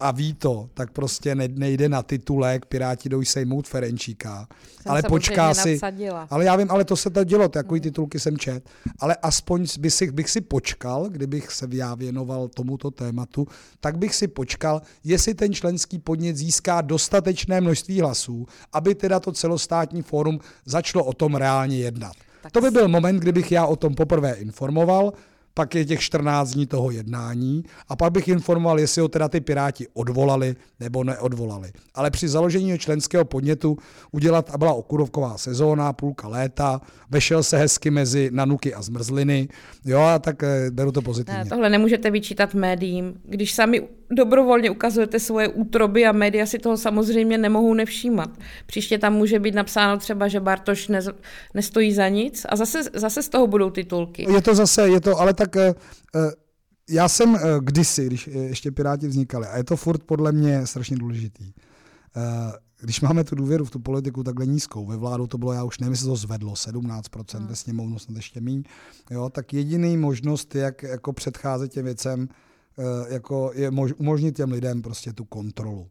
[0.00, 4.48] a ví to, tak prostě nejde na titulek Piráti jdou sejmout Ferenčíka,
[4.82, 6.26] jsem ale počká si, napsadila.
[6.30, 9.92] ale já vím, ale to se to dělo, takový titulky jsem čet, ale aspoň bych
[9.92, 13.46] si, bych si počkal, kdybych se já věnoval tomuto tématu,
[13.80, 19.32] tak bych si počkal, jestli ten členský podnět získá dostatečné množství hlasů, aby teda to
[19.32, 22.16] celostátní fórum začalo o tom reálně jednat.
[22.44, 25.12] Tak to by byl moment, kdybych já o tom poprvé informoval,
[25.54, 29.40] pak je těch 14 dní toho jednání a pak bych informoval, jestli ho teda ty
[29.40, 31.72] Piráti odvolali nebo neodvolali.
[31.94, 33.78] Ale při založení členského podnětu
[34.12, 36.80] udělat, a byla okurovková sezóna, půlka léta,
[37.10, 39.48] vešel se hezky mezi nanuky a zmrzliny,
[39.84, 41.38] jo, a tak eh, beru to pozitivně.
[41.38, 43.14] Ne, tohle nemůžete vyčítat médiím.
[43.24, 48.30] Když sami dobrovolně ukazujete svoje útroby a média si toho samozřejmě nemohou nevšímat.
[48.66, 51.00] Příště tam může být napsáno třeba, že Bartoš ne,
[51.54, 54.32] nestojí za nic a zase, zase z toho budou titulky.
[54.32, 55.62] Je to zase, je to, ale tak uh,
[56.90, 60.96] já jsem uh, kdysi, když ještě Piráti vznikali, a je to furt podle mě strašně
[60.96, 61.52] důležitý,
[62.80, 65.78] když máme tu důvěru v tu politiku takhle nízkou, ve vládu to bylo, já už
[65.78, 67.46] nevím, jestli to zvedlo, 17%, hmm.
[67.46, 68.62] ve sněmovnu snad ještě míň,
[69.10, 72.32] jo, tak jediný možnost, jak jako předcházet těm věcem, Eh,
[73.08, 75.88] jako je mož, umožnit těm lidem prostě tu kontrolu.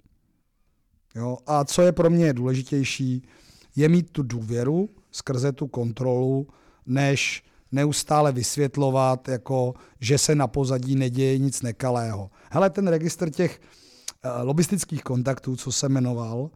[1.16, 1.38] Jo?
[1.48, 3.28] A co je pro mě důležitější,
[3.76, 6.48] je mít tu důvěru skrze tu kontrolu,
[6.86, 12.30] než neustále vysvětlovat, jako, že se na pozadí neděje nic nekalého.
[12.52, 13.62] Hele, ten registr těch
[14.26, 16.50] uh, lobistických kontaktů, co se jmenoval,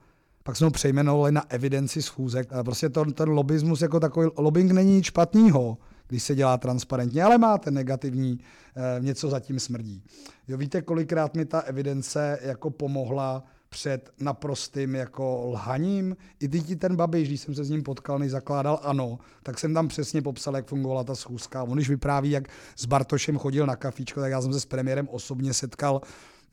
[0.44, 2.50] pak jsme ho přejmenovali na evidenci schůzek.
[2.64, 7.38] Prostě to, ten lobismus jako takový, lobbying není nic špatného když se dělá transparentně, ale
[7.38, 8.40] má ten negativní,
[8.76, 10.04] eh, něco zatím smrdí.
[10.48, 16.18] Jo, víte, kolikrát mi ta evidence jako pomohla před naprostým jako lhaním.
[16.40, 19.74] I ty ten Babiš, když jsem se s ním potkal, než zakládal ANO, tak jsem
[19.74, 21.64] tam přesně popsal, jak fungovala ta schůzka.
[21.64, 25.08] On když vypráví, jak s Bartošem chodil na kafíčko, tak já jsem se s premiérem
[25.12, 26.02] osobně setkal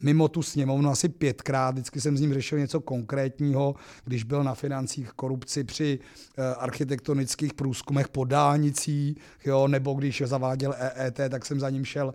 [0.03, 1.75] mimo tu sněmovnu asi pětkrát.
[1.75, 7.55] Vždycky jsem s ním řešil něco konkrétního, když byl na financích korupci při uh, architektonických
[7.55, 12.15] průzkumech po dálnicích, jo, nebo když zaváděl EET, tak jsem za ním šel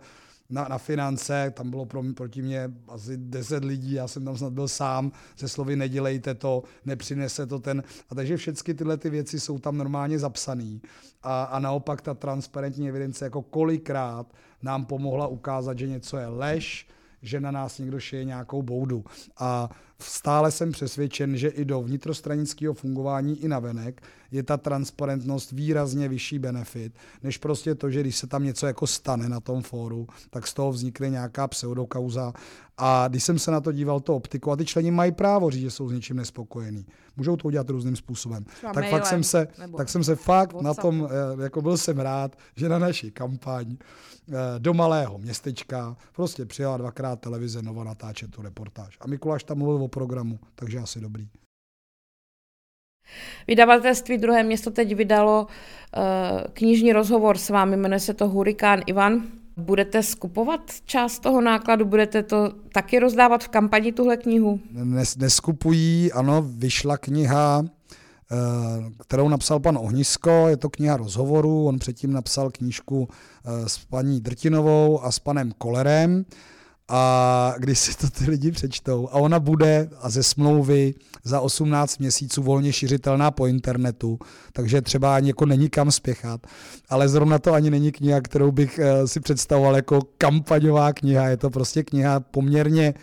[0.50, 4.52] na, na finance, tam bylo pro, proti mě asi 10 lidí, já jsem tam snad
[4.52, 9.40] byl sám, se slovy nedělejte to, nepřinese to ten, a takže všechny tyhle ty věci
[9.40, 10.78] jsou tam normálně zapsané.
[11.22, 14.26] A, a naopak ta transparentní evidence jako kolikrát
[14.62, 16.88] nám pomohla ukázat, že něco je lež,
[17.22, 19.04] že na nás někdo šije nějakou boudu.
[19.38, 19.68] A
[20.02, 26.38] stále jsem přesvědčen, že i do vnitrostranického fungování i navenek je ta transparentnost výrazně vyšší
[26.38, 26.92] benefit,
[27.22, 30.54] než prostě to, že když se tam něco jako stane na tom fóru, tak z
[30.54, 32.32] toho vznikne nějaká pseudokauza.
[32.82, 35.60] A když jsem se na to díval to optiku, a ty členi mají právo říct,
[35.60, 36.86] že jsou s něčím nespokojení.
[37.16, 38.44] Můžou to udělat různým způsobem.
[38.44, 41.00] Třeba tak mailem, fakt jsem se, tak jsem se fakt na WhatsAppem.
[41.00, 43.76] tom, eh, jako byl jsem rád, že na naší kampaň
[44.28, 48.98] eh, do malého městečka prostě přijela dvakrát televize Nova natáčet tu reportáž.
[49.00, 51.28] A Mikuláš tam mluvil o programu, takže asi dobrý.
[53.48, 56.02] Vydavatelství druhé město teď vydalo uh,
[56.52, 59.22] knižní rozhovor s vámi, jmenuje se to Hurikán Ivan.
[59.56, 64.60] Budete skupovat část toho nákladu, budete to taky rozdávat v kampani tuhle knihu?
[64.70, 68.36] Nes, neskupují, ano, vyšla kniha, eh,
[69.00, 74.20] kterou napsal pan Ohnisko, je to kniha rozhovorů, on předtím napsal knížku eh, s paní
[74.20, 76.24] Drtinovou a s panem Kolerem
[76.92, 81.98] a když si to ty lidi přečtou a ona bude a ze smlouvy za 18
[81.98, 84.18] měsíců volně šiřitelná po internetu,
[84.52, 86.46] takže třeba ani jako není kam spěchat,
[86.88, 91.36] ale zrovna to ani není kniha, kterou bych eh, si představoval jako kampaňová kniha, je
[91.36, 92.94] to prostě kniha poměrně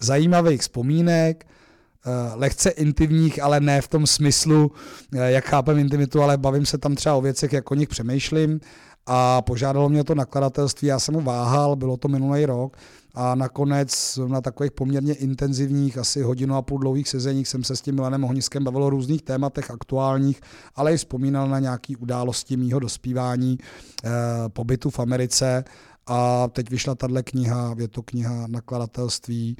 [0.00, 4.72] zajímavých vzpomínek, eh, lehce intimních, ale ne v tom smyslu,
[5.14, 8.60] eh, jak chápem intimitu, ale bavím se tam třeba o věcech, jak o nich přemýšlím
[9.06, 12.76] a požádalo mě to nakladatelství, já jsem mu váhal, bylo to minulý rok
[13.14, 17.80] a nakonec na takových poměrně intenzivních, asi hodinu a půl dlouhých sezeních jsem se s
[17.80, 20.40] tím Milanem Ohniskem bavil o různých tématech aktuálních,
[20.74, 23.58] ale i vzpomínal na nějaké události mýho dospívání,
[24.04, 24.10] eh,
[24.48, 25.64] pobytu v Americe
[26.06, 29.56] a teď vyšla tahle kniha, je to kniha nakladatelství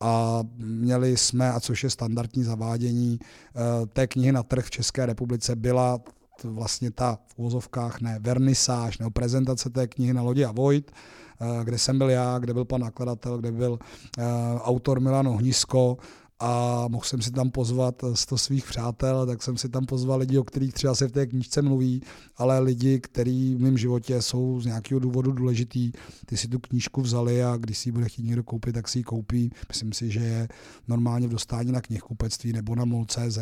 [0.00, 5.06] a měli jsme, a což je standardní zavádění eh, té knihy na trh v České
[5.06, 5.98] republice, byla
[6.44, 10.92] vlastně ta v úvozovkách ne vernisáž nebo prezentace té knihy na lodi a Vojt,
[11.40, 13.78] eh, kde jsem byl já, kde byl pan nakladatel, kde byl
[14.18, 14.24] eh,
[14.60, 15.98] autor Milan Ohnisko
[16.40, 20.38] a mohl jsem si tam pozvat sto svých přátel, tak jsem si tam pozval lidi,
[20.38, 22.02] o kterých třeba se v té knížce mluví,
[22.36, 25.92] ale lidi, kteří v mém životě jsou z nějakého důvodu důležitý,
[26.26, 28.98] ty si tu knížku vzali a když si ji bude chtít někdo koupit, tak si
[28.98, 29.50] ji koupí.
[29.68, 30.48] Myslím si, že je
[30.88, 33.38] normálně v dostání na knihkupectví nebo na mol.cz,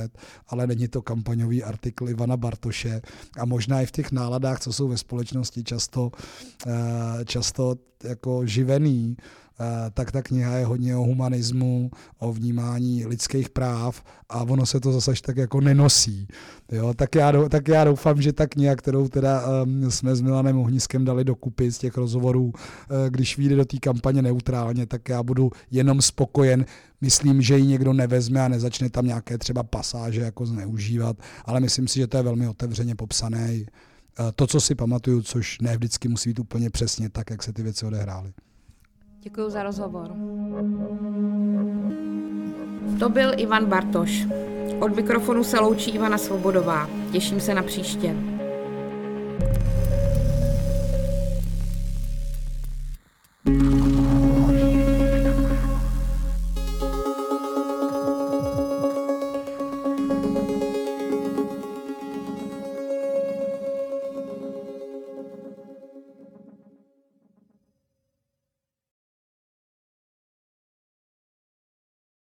[0.48, 3.00] ale není to kampaňový artikl Ivana Bartoše
[3.38, 6.10] a možná i v těch náladách, co jsou ve společnosti často,
[6.66, 9.16] eh, často jako živený,
[9.94, 14.92] tak ta kniha je hodně o humanismu, o vnímání lidských práv a ono se to
[14.92, 16.28] zase tak jako nenosí.
[16.72, 20.58] Jo, tak, já, tak já doufám, že ta kniha, kterou teda um, jsme s Milanem
[20.58, 22.52] Ohniskem dali dokupy z těch rozhovorů, uh,
[23.08, 26.64] když vyjde do té kampaně neutrálně, tak já budu jenom spokojen.
[27.00, 31.88] Myslím, že ji někdo nevezme a nezačne tam nějaké třeba pasáže jako zneužívat, ale myslím
[31.88, 33.58] si, že to je velmi otevřeně popsané.
[34.20, 37.52] Uh, To, co si pamatuju, což ne vždycky musí být úplně přesně tak, jak se
[37.52, 38.32] ty věci odehrály.
[39.28, 40.08] Děkuji za rozhovor.
[42.98, 44.26] To byl Ivan Bartoš.
[44.80, 46.88] Od mikrofonu se loučí Ivana Svobodová.
[47.12, 48.16] Těším se na příště.